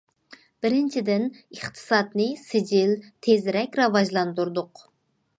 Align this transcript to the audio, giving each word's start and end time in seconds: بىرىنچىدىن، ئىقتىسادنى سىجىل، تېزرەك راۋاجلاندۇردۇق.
بىرىنچىدىن، 0.65 1.25
ئىقتىسادنى 1.57 2.25
سىجىل، 2.43 2.93
تېزرەك 3.27 3.77
راۋاجلاندۇردۇق. 3.81 4.83